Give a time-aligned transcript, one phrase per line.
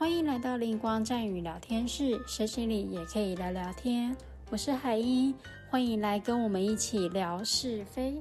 [0.00, 4.16] 欢迎来到灵光战语聊天室，学习里也可以聊聊天。
[4.48, 5.34] 我是海英，
[5.68, 8.14] 欢迎来跟我们一起聊是非。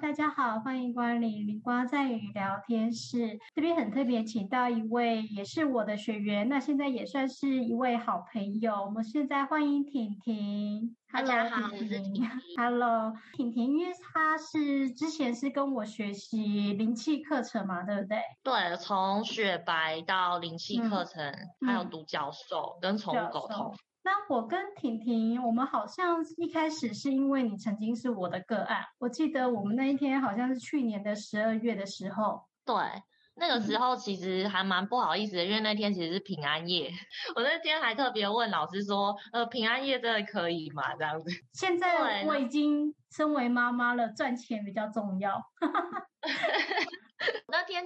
[0.00, 3.36] 大家好，欢迎光临灵光在语聊天室。
[3.52, 8.84] 这边很特别，请到一位也是我的学员，那现在也算是一位好朋友。
[8.84, 10.94] 我们现在欢迎婷婷。
[11.12, 12.28] 大家好，我是婷 婷。
[12.56, 18.18] Hello，婷婷，因为她是之前是跟我学习灵气课程嘛，对不对？
[18.44, 21.34] 对，从雪白到灵气课程，
[21.66, 23.74] 还有独角兽跟宠物沟通。
[24.08, 32.42] 那我跟婷婷，我们好像一开始是因为你曾经是我的个案，我记得我们那一天好像是去年的十二月的时候。
[32.64, 32.74] 对，
[33.36, 36.90] 那个时候其实还蛮不好意思的，因为那天其实是平安夜，
[37.36, 40.94] 我那天还特别问老师说，呃，平安夜真的可以吗？
[40.96, 41.30] 这样子。
[41.52, 45.38] 现在我已经身为妈妈了，赚钱比较重要。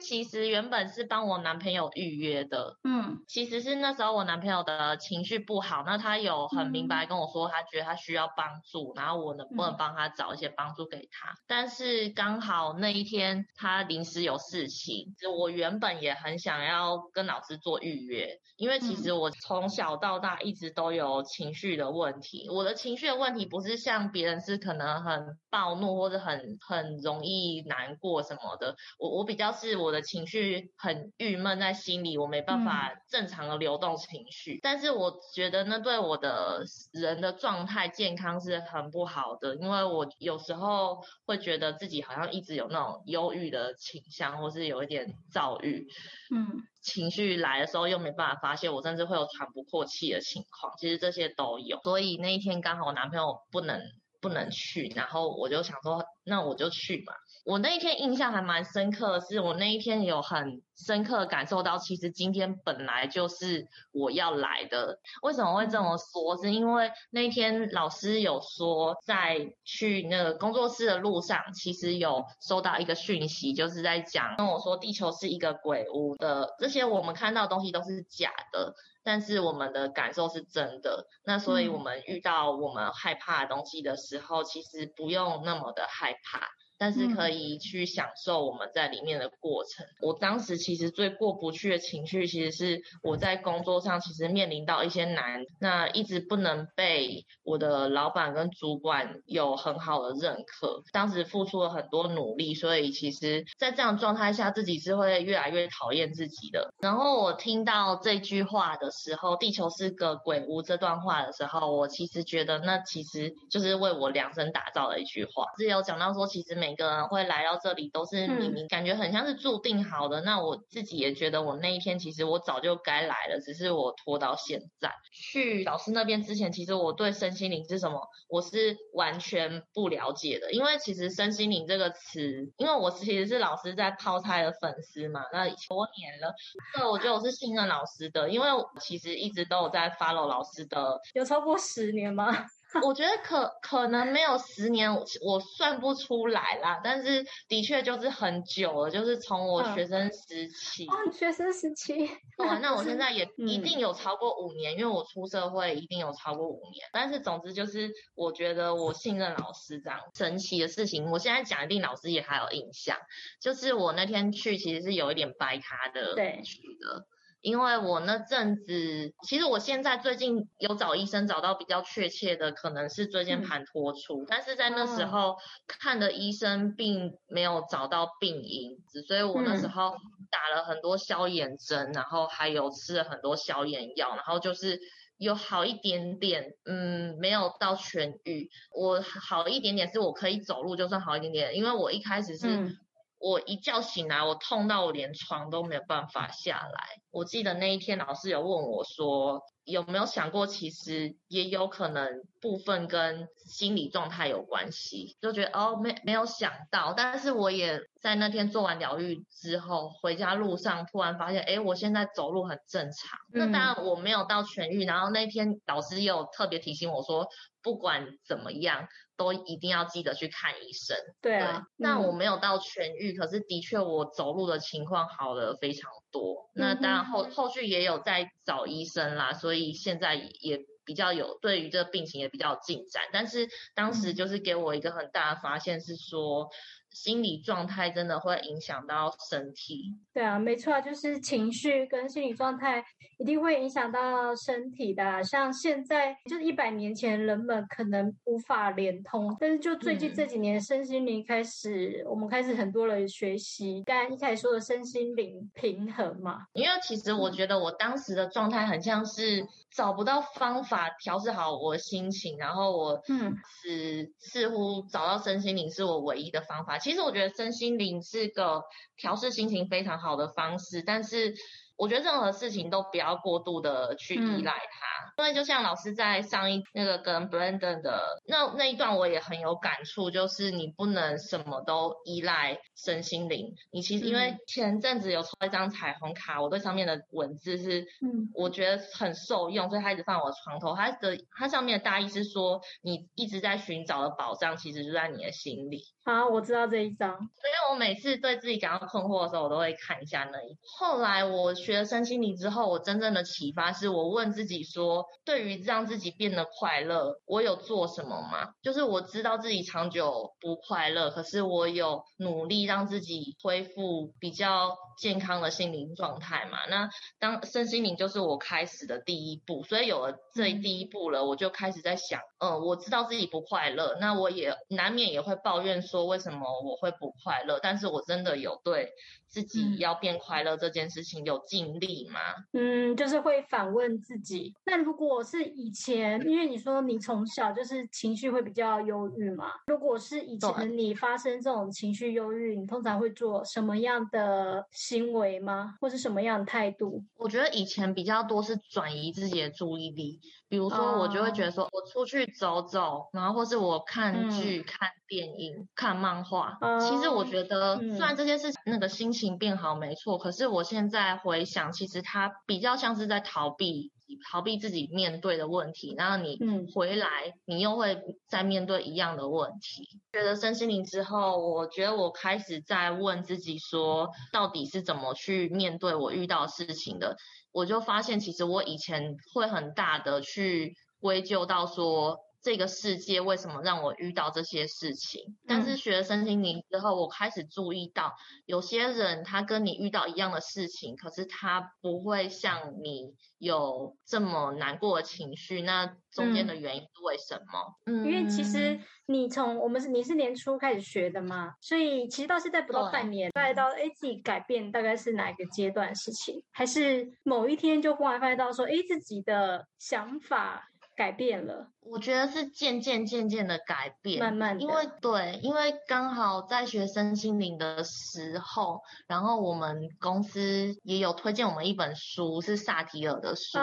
[0.03, 11.33] 其实原本是帮我男朋友预约的，嗯，其实是那时候我男朋友的情绪不好，那他有很明白跟我说，他觉得他需要帮助，然后我能不能帮他找一些帮助给他？
[11.47, 30.03] 但是刚好那一天他临时有事情，我原本也很想要跟老师做预约，因为其实我从小到大一直都有情绪的问题，我的情绪的问题不是像别人是可能很暴怒或者很很容易难过什么的，我我比较是我的。
[30.03, 45.87] 情绪很郁闷在心里，我没办法正常的流动情绪，但是我觉得那对我的人的状态健康是很不好的，因为我有时候会觉得自己好像一直有那种忧郁的倾向，或是有一点躁郁，
[46.34, 53.81] 嗯，情绪来的时候又没办法发泄，我甚至会有喘不过气的情况，其实这些都有，所以那一天刚好我男朋友不能
[54.21, 57.15] 不能去，然后我就想说，那我就去嘛。
[57.44, 65.00] 我那一天印象还蛮深刻的是，我那一天有很深刻感受到，其实今天本来就是我要来的。
[65.22, 66.41] 为什么会这么说？
[66.41, 78.72] 是因为那一天老师有说，在去那个工作室的路上，其实有收到一个讯息，就是在讲跟我说，地球是一个鬼屋的，这些我们看到东西都是假的，
[79.03, 81.09] 但是我们的感受是真的。
[81.24, 86.48] 那所以我们遇到我们害怕的东西的时候，其实不用那么的害怕。
[86.82, 89.87] 但是可以去享受我们在里面的过程。
[90.00, 100.82] 我当时其实最过不去的情绪，其实是我在工作上其实面临到一些难，那一直不能被我的老板跟主管有很好的认可。
[100.92, 106.75] 当时付出了很多努力，所以其实，在这样状态下，自己是会越来越讨厌自己的。
[106.81, 115.47] 然后我听到这句话的时候，“地球是个鬼屋”这段话的时候，我其实觉得那其实就是为我量身打造的一句话。
[115.56, 120.22] 是有讲到说，其实每每个人会来到这里都是明明感觉很像是注定好的。
[120.22, 124.91] 那我自己也觉得，我那一天其实我早就该来了，只是我拖到现在。
[125.12, 130.50] 去老师那边之前，其实我对身心灵是什么，我是完全不了解的。
[130.50, 136.34] 因为其实身心灵这个词，因为我其实是老师在泡菜的粉丝嘛，那多年了，
[136.75, 138.47] 对，我觉得我是信任老师的，因为
[138.81, 142.33] 其实一直都有在 follow 老师的，有超过十年吗？
[142.87, 146.81] 我觉得可可能没有十年，我算不出来啦。
[146.83, 150.87] 但是的确就是很久了，就是从我学生时期。
[150.87, 151.94] 哦，学生时期。
[152.37, 156.88] 对，那我现在也 一定有超过五年，因为我出社会一定有超过五年。
[156.93, 162.97] 但是总之就是，我觉得我信任老师这样神奇的事情，我现在讲一定老师也还有印象。
[163.41, 167.06] 就是我那天去其实是有一点掰咖的，对，去的。
[167.42, 175.36] 因为我那阵子，其实我现在最近有找医生找到比较确切的，可能是椎间盘脱出，但是在那时候
[175.66, 179.97] 看的医生并没有找到病因，所以我那时候
[180.30, 184.78] 打了很多消炎针，然后还有吃了很多消炎药，然后就是
[185.18, 188.48] 有好一点点，嗯，没有到痊愈。
[188.72, 192.77] 我好一点点是我可以走路就算好一点点，因为我一开始是。
[193.22, 196.83] 我一觉醒来，我痛到我连床都没有办法下来。
[197.13, 205.16] 我记得那一天老师有问我说，有没有想过，其实也有可能部分跟心理状态有关系。
[205.21, 213.19] 就觉得哦，没没有想到，但是我也在那天做完疗愈之后，回家路上突然发现，哎，我现在走路很正常。
[213.33, 214.84] 那当然我没有到痊愈。
[214.84, 217.28] 然后那天老师又特别提醒我说。
[217.65, 218.89] 不管怎么样，
[219.22, 220.97] 都一定要记得去看医生。
[221.21, 226.51] 对啊，那我没有到痊愈，可是的确我走路的情况好了非常多。
[226.54, 233.03] 那当然后后续也有在找医生啦，所以现在也比较有对于这个病情也比较进展。
[233.13, 236.49] 但是当时就是给我一个很大的发现是说。
[236.95, 239.97] 心理状态真的会影响到身体。
[240.13, 242.84] 对啊，没错，就是情绪跟心理状态
[243.17, 245.25] 一定会影响到身体的。
[245.25, 253.83] 像现在，就是一百年前人们可能无法连通，但是就最近这几年，身心灵开始，我们开始很多人学习。
[253.87, 260.72] 刚才一开始说的身心灵平衡嘛，因为其实我觉得我当时的状态很像是找不到方法
[261.02, 266.78] 调试好我的心情，然后我嗯，是似乎找到身心灵是我唯一的方法。
[266.78, 268.62] 其实我觉得身心灵是个
[268.97, 271.35] 调试心情非常好的方式，但是。
[271.76, 283.54] 我觉得任何事情都不要过度的去依赖它，因为就像老师在上一那个跟 Brandon 的那那一段，我也很有感触，就是你不能什么都依赖身心灵。
[283.71, 290.75] 你其实因为前阵子有抽一张彩虹卡，我对上面的文字是，嗯，我觉得很受用，所以它一直放我床头。
[290.75, 295.83] 它的它上面的大意是说，你一直在寻找的宝藏，其实就在你的心里。
[296.04, 297.16] 好，我知道这一张。
[297.16, 300.59] 所以我每次对自己感到困惑的时候，我都会看一下那一。
[300.78, 308.50] 后来我学了身心灵之后，我真正的启发是我问自己说，对于让自己变得快乐，我有做什么吗？
[308.62, 314.76] 就是我知道自己长久不快乐，可是我有努力让自己恢复比较。
[314.99, 316.88] 健康的心灵状态嘛，那
[317.19, 328.90] 当身心灵就是我开始的第一步，所以有了这第一步了，我就开始在想，嗯，我知道自己不快乐，那我也难免也会抱怨说为什么我会不快乐，但是我真的有对
[329.28, 332.18] 自己要变快乐这件事情有尽力吗？
[332.52, 334.54] 嗯，就是会反问自己。
[334.64, 344.66] 那如果是以前，因为你说你从小就是情绪会比较忧郁嘛，如果是以前你发生这种情绪忧郁，你通常会做什么样的？
[344.71, 347.04] 行为吗，或是什么样的态度？
[347.18, 350.18] 我觉得以前比较多是转移自己的注意力，
[350.52, 356.59] 比如说我就会觉得说，我出去走走，然后或是我看剧、看电影、看漫画。
[356.78, 363.93] 其实我觉得，虽然这些事情那个心情变好没错，可是我现在回想，其实它比较像是在逃避。
[364.30, 366.38] 逃避自己面对的问题，然后你
[366.75, 367.97] 回来，你又会
[368.28, 370.00] 再面对一样的问题。
[370.12, 377.16] 觉得身心灵之后，我觉得我开始在问自己说，到底是怎么去面对我遇到事情的？
[377.52, 382.18] 我就发现，其实我以前会很大的去归咎到说。
[382.42, 385.37] 这个世界为什么让我遇到这些事情？
[385.47, 388.12] 但是学了身心灵之后，我开始注意到，
[388.47, 395.62] 有些人他跟你遇到一样的事情，可是他不会像你有这么难过的情绪。
[395.62, 397.76] 那中间的原因是为什么？
[397.87, 406.42] 嗯，因为其实你从我们是你是年初开始学的嘛，所以其实到现在不到半年，大概到哎自己改变大概是哪一个阶段事情？
[406.50, 410.68] 还是某一天就忽然发现到说，哎自己的想法。
[410.94, 423.59] 改变了，我觉得是渐渐渐渐的改变，慢慢的，因为对，因为刚好在学身心灵的时候，然后我们公司也有推荐我们一本书，是萨提尔的书，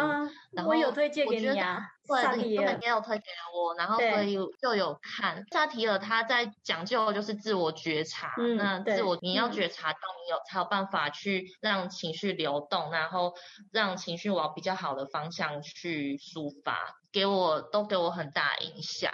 [0.52, 1.80] 然后我有推荐给你啊。
[2.10, 2.52] 对，你
[2.82, 3.24] 也有推给
[3.54, 13.34] 我，然后所以就有看萨提尔他在讲究就是自我觉察，那自我你要觉察到你有才有办法去让情绪流动，然后
[13.72, 16.78] 让情绪往比较好的方向去抒发，
[17.12, 19.12] 给我都给我很大影响。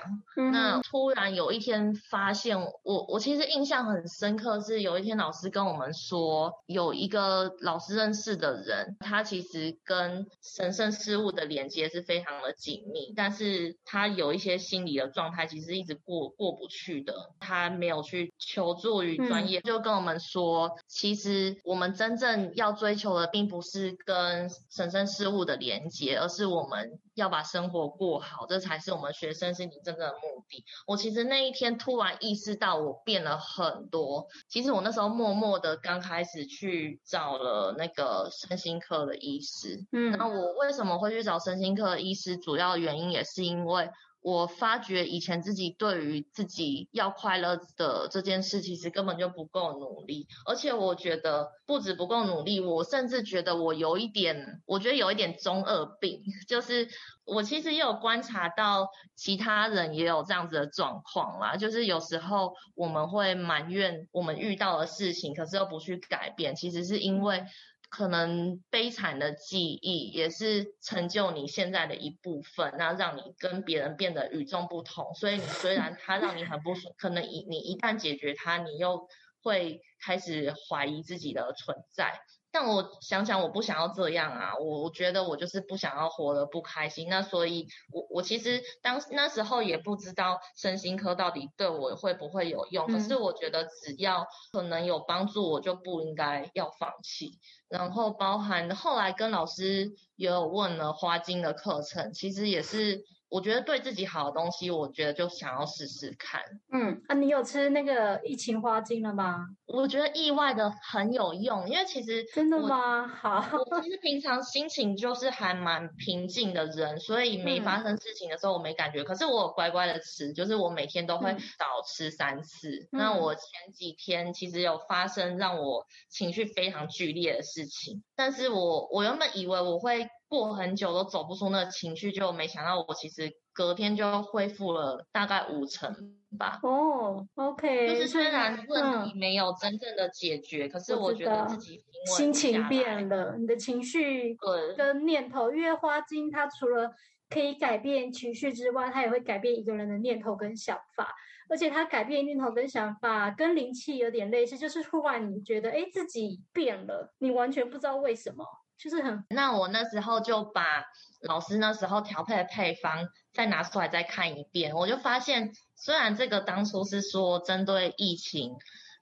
[0.54, 12.85] 那突然有一天发现，我我其实印象很深刻，是有一天老师跟我们说，有一个老师认识的人，他其实跟神圣事物的连接是非常的紧。
[13.15, 17.32] 但是他有一些心理的状态，其实一直过过不去的。
[17.39, 30.64] 他没有去求助于专业，就跟我们说，其实我们真正要追求的，并不是跟神圣事物的连接，而是我们要把生活过好，这才是我们学生心理真正的目的。
[30.86, 34.28] 我其实那一天突然意识到，我变了很多。
[34.50, 39.86] 其实我那时候默默的刚开始去找了那个身心科的医师。
[39.92, 42.38] 嗯，那我为什么会去找身心科的医师？
[42.38, 43.90] 主要原因也是因为
[44.25, 50.27] 我发觉以前自己对于自己要快乐的这件事，其实根本就不够努力。
[50.48, 56.89] 而且我觉得不止不够努力，我甚至觉得我有一点，我觉得有一点中二病， 就是
[57.24, 61.55] 我其实也有观察到其他人也有这样子的状况啦。
[61.55, 67.46] 就是有时候我们会埋怨我们遇到的事情，可是又不去改变，其实是因为。
[67.89, 75.13] 可能悲惨的记忆也是成就你现在的一部分，那让你跟别人变得与众不同。
[75.15, 79.08] 所以你虽然 它让你很不爽，可能一你一旦解决它，你又
[79.42, 82.20] 会开始怀疑自己的存在。
[82.58, 87.10] 但我想想，我不想要这样啊，我我觉得我就是不想要活得不开心。
[87.10, 97.40] 那所以，我我其实当那时候也不知道身心科到底对我会不会有用，可是我觉得只要可能有帮助，我就不应该要放弃。
[97.68, 103.04] 然后包含后来跟老师也有问了花精的课程，其实也是。
[103.28, 106.40] 我觉得对自己好的东西，我觉得就想要试试看。
[106.72, 109.48] 嗯啊，你有吃那个疫情花精了吗？
[109.66, 113.06] 我觉得意外的很有用，因为其实真的吗？
[113.10, 119.04] 好，我其实平常心情就是还蛮平静的人，所以没发生事情的时候我没感觉。
[119.04, 122.88] 可是我乖乖的吃，就是我每天都会少吃三次。
[122.92, 123.44] 那我前
[123.74, 130.05] 几天其实有发生让我情绪非常剧烈的事情，但是我我原本以为我会。
[130.27, 136.60] 过很久都走不出那个情绪，就没想到我其实隔天就恢复了大概五成吧。
[136.63, 141.84] 哦，OK，就是虽然问题没有真正的解决，可是我觉得自己
[142.17, 144.36] 心情变了，你的情绪
[144.75, 146.91] 跟念头，因为花精它除了
[147.29, 151.13] 可以改变情绪之外，它也会改变一个人的念头跟想法，
[151.50, 158.46] 而且它改变念头跟想法跟灵气有点类似，就是突然你觉得哎自己变了，你完全不知道为什么。
[158.77, 160.86] 就是很，那我那时候就把
[161.22, 168.55] 老师那时候调配的配方再拿出来再看一遍，我就发现，虽然这个当初是说针对疫情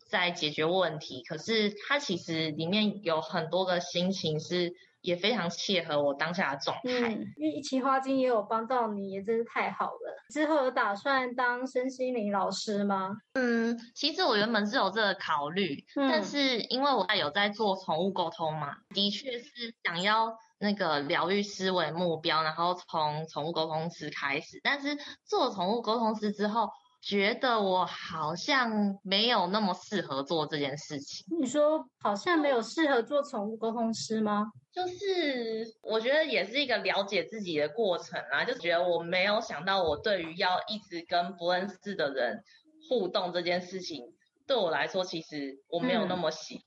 [0.09, 4.73] 在解决问题，可是它其实里面有很多的心情是。
[5.03, 10.23] 也非常切合我当下的状态，嗯因为一期花精也有帮到你，也真是太好了。
[10.29, 13.17] 之后有打算当身心灵老师吗？
[13.33, 24.61] 嗯，其实我原本是有这个考虑，但是因为我有在做宠物沟通嘛，的确是想要那个疗愈师为目标，然后从宠物沟通师开始。
[24.63, 26.69] 但是做宠物沟通师之后，
[27.05, 31.25] 觉得我好像没有那么适合做这件事情。
[31.37, 34.45] 你说好像没有适合做宠物沟通师吗？
[34.71, 42.41] 就是我觉得也是一个了解自己的过程啊，就觉得我没有想到我对于要一直跟不认识的人
[42.89, 44.01] 互动这件事情，
[44.47, 46.63] 对我来说其实我没有那么喜欢。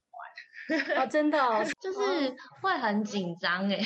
[0.98, 1.98] 哦，真的，哦 就是
[2.60, 3.78] 会很紧张哎。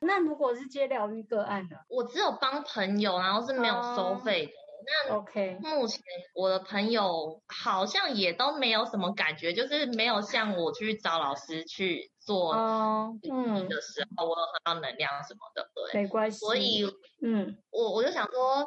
[0.00, 1.76] 那如果是接疗愈个案呢？
[1.88, 4.52] 我只有帮朋友，然后是没有收费的。
[4.84, 6.02] 那 OK，目前
[6.34, 13.18] 我的朋友好像也都没有什么感觉，就是没有像我去找老师去做嗯
[13.68, 16.38] 的时候，我有很到能量什么的，对，没关系。
[16.38, 16.84] 所以，
[17.22, 18.66] 嗯，我我就想说，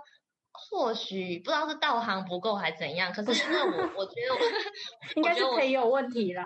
[0.51, 4.39] 或许不知道是道行不够还是怎样，可是因为我我觉得我
[5.15, 6.45] 应该是可以有问题啦。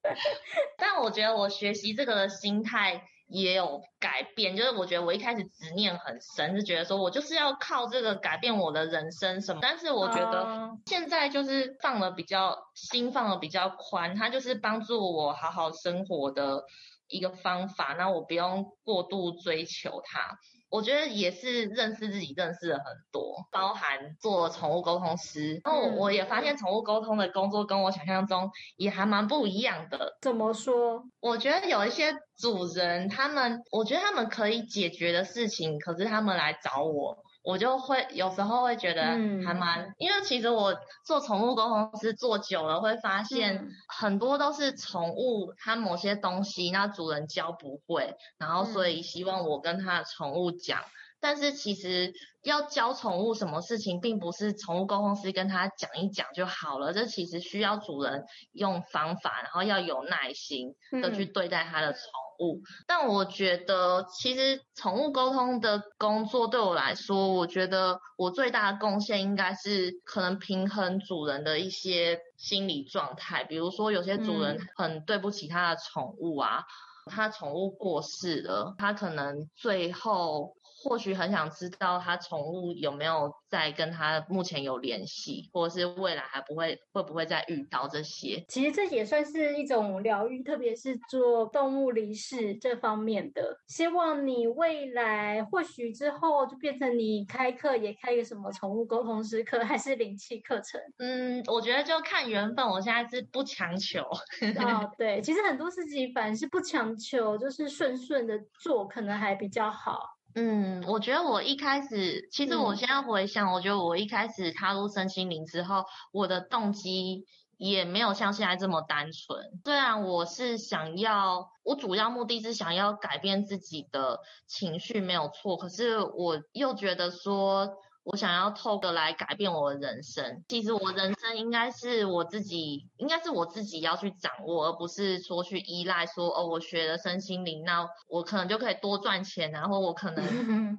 [0.78, 3.02] 但我觉得我学习这个的心态。
[3.28, 9.60] 也有改变，就是我觉得我一开始执念很深，就觉得说我就是要靠这个改变我的人生什么。
[9.60, 16.62] 但是我觉得现在就是放的比较心放的比较宽，它就是帮助我好好生活的
[17.08, 17.94] 一个方法。
[17.98, 20.38] 那我不用过度追求它。
[20.76, 25.58] 我觉得也是认识自己，认识了很多，包含做宠物沟通师。
[25.64, 30.18] 然后我也发现宠物沟通的工作跟我想象中也还蛮不一样的。
[30.20, 31.02] 怎么说？
[31.20, 37.16] 我觉得有一些主人，他们我觉得他们可以解决的事情，可是他们来找我。
[37.46, 39.02] 我就会有时候会觉得
[39.46, 50.80] 还蛮，因为其实我做宠物沟通师做久了，会发现很多都是宠物它某些东西，那主人教不会，然后所以希望我跟他的宠物讲。
[51.20, 52.12] 但是其实
[52.42, 62.02] 要教宠物什么事情，并不是宠物沟通师跟他讲一讲就好了，这其实需要主人用方法，然后要有耐心的去对待他的宠。
[62.38, 76.64] 物，但我觉得其实宠物沟通的工作对我来说，我觉得我最大的贡献应该是可能平衡主人的一些心理状态，比如说有些主人很对不起他的宠物啊，
[77.06, 80.54] 他宠物过世了，他可能最后。
[80.86, 88.44] 或许很想知道他宠物有没有在跟他目前有联系，或者是未来还不会会不会再遇到这些。
[88.48, 93.56] 其实这也算是一种疗愈，特别是做动物离世这方面的。
[93.66, 100.80] 希望你未来或许之后就变成你开课也开一个什么宠物沟通师课，还是灵气课程？
[100.98, 102.64] 嗯，我觉得就看缘分。
[102.64, 104.02] 我现在是不强求。
[104.02, 110.15] 哦， 对，其实很多事情反而是不强求，就是顺顺的做，可能还比较好。
[110.38, 117.24] 嗯，我觉得我一开始，其实我现在回想，我觉得我一开始踏入身心灵之后，我的动机
[117.56, 119.40] 也没有像现在这么单纯。
[119.64, 125.56] 虽然我是想要，我主要目的是想要改变自己的情绪，没有错。
[125.56, 127.70] 可是我又觉得说，
[128.06, 130.44] 我想要透过来改变我的人生。
[130.48, 140.24] 其实我人生应该是我自己，应该是我自己要去掌握，而不是说去依赖说哦，我学了身心灵，那我可能就可以多赚钱，然后我可能。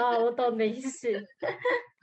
[0.00, 1.08] 啊， 我懂的意思。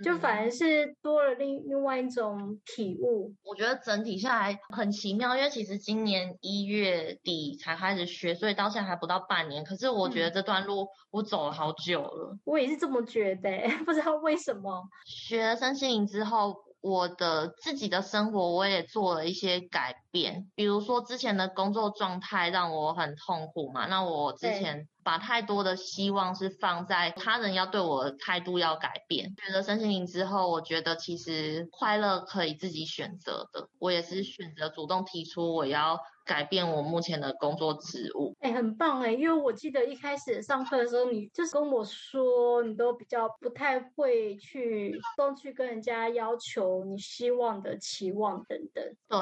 [0.04, 3.34] 就反而是多了另另外一种体悟。
[3.44, 9.64] 我觉得整体下来很奇妙，因为其实今年一月底才开始学，所以到现在还不到半年。
[9.64, 12.38] 可是我觉得这段路我走了好久了。
[12.46, 13.50] 我也是这么觉得，
[13.86, 14.84] 不知道为什么。
[15.06, 20.50] 学了身心灵之后，我的自己的生活我也做了一些改变。
[20.56, 24.88] 比如说之前的工作状态让我很痛苦嘛，那我之前。
[25.04, 29.34] 把太多的希望是放在他人要对我的态度要改变。
[29.36, 33.68] 觉得身心灵之后，我觉得其实快乐可以自己选择的。
[33.80, 38.36] 我也是选择主动提出我要改变我目前的工作职务。
[38.42, 39.12] 哎，很棒哎！
[39.12, 48.84] 因为我记得一开始上课的时候，你就是跟我说，你都比较不太会去动去跟人家要求你希望的期望等等。
[49.10, 49.20] 对，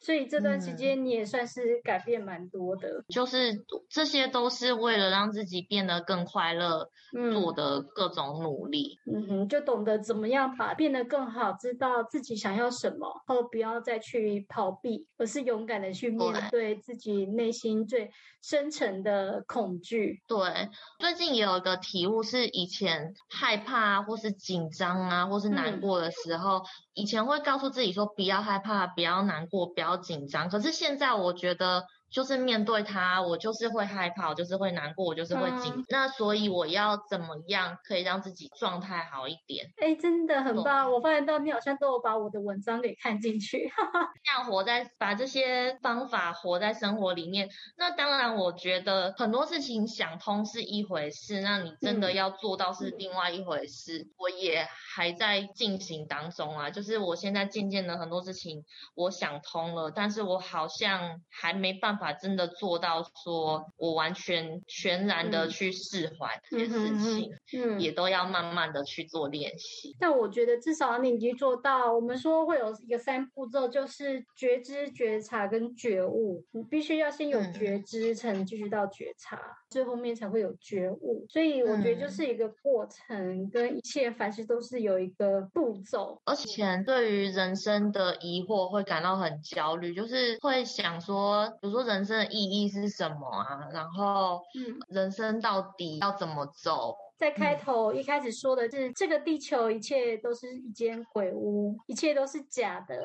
[0.00, 3.04] 所以这段时间你也算是改变蛮多的。
[3.08, 3.54] 就是
[3.88, 5.19] 这些都是为了让。
[5.20, 6.88] 让自己变得更快乐，
[7.30, 18.10] 做的各种努力，嗯哼，就懂得怎么样把变得更好，知道自己想要什么，后不要再去逃避，而是勇敢的去面对自己内心最
[18.42, 20.22] 深层的恐惧。
[20.26, 26.62] 对，最近也有一个体悟是，以前害怕或是紧张啊，或是难过的时候，
[26.94, 30.48] 以前会告诉自己说不要害怕，不要难过，不要紧张。
[30.48, 31.84] 可是现在我觉得。
[32.10, 35.84] 就是面对他，我就是会害怕，我就是会难过，我就是会紧。
[35.88, 39.70] 那所以我要怎么样可以让自己状态好一点？
[39.80, 40.90] 哎，真的很棒！
[40.92, 43.70] 我发现到你好像都有把我的文章给看进去，
[44.24, 47.48] 这样活在把这些方法活在生活里面。
[47.76, 54.08] 那当然，我觉得很多事情想通是一回事，那你真的要做到是另外一回事。
[54.18, 58.64] 我也还在进行当中啊，就是我现在渐渐的很多事情
[58.96, 61.99] 我想通了，但是我好像还没办法。
[62.00, 69.94] 法真的做到，说我完全全然的去释怀这件事情，嗯，也都要慢慢的去做练习。
[70.00, 71.92] 但我觉得至少你已经做到。
[71.92, 76.42] 我们说会有一个三步骤，就是觉知、觉察跟觉悟。
[76.52, 79.38] 你必须要先有觉知，才能继续到觉察，
[79.70, 81.26] 最后面才会有觉悟。
[81.28, 86.20] 所以我觉得就是一个过程，跟一切凡事都是有一个步骤。
[86.24, 91.80] 而且对于人生的疑惑会感到很焦虑，就是会想说，比如说。
[91.90, 93.68] 人生的意义是什么啊？
[93.72, 96.94] 然后，嗯，人生到底要怎么走？
[97.20, 103.04] 在开头一开始说的是，这个地球一切都是一间鬼屋，一切都是假的，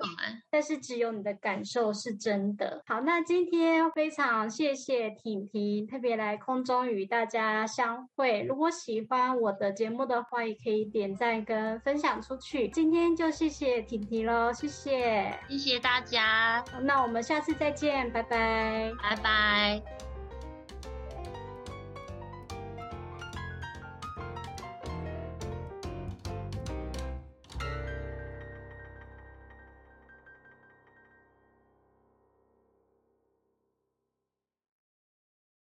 [0.50, 2.82] 但是只有你的感受是真的。
[2.88, 8.42] 好，那今天非常谢谢婷婷特别来空中与大家相会。
[8.44, 12.70] 如果喜欢我的节目的话，也可以点赞跟分享出去。
[12.70, 16.64] 今天就谢谢婷婷喽，谢谢，谢谢大家。
[16.84, 20.05] 那我们下次再见，拜拜，拜拜。